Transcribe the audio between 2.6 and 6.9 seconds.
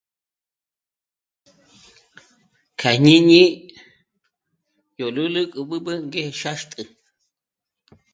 Kja jñíni yó lúlu k'ó b'ǚb'ü ngé xâxtjü